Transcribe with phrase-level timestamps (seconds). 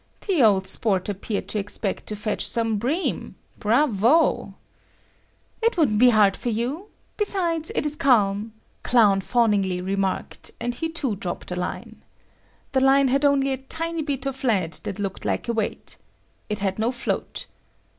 [0.27, 3.35] The old sport appeared to expect to fetch some bream.
[3.59, 4.55] Bravo!
[5.61, 6.87] "It wouldn't be hard for you.
[7.17, 8.51] Besides it is calm,"
[8.81, 12.01] Clown fawningly remarked, and he too dropped a line.
[12.71, 15.97] The line had only a tiny bit of lead that looked like a weight.
[16.49, 17.45] It had no float.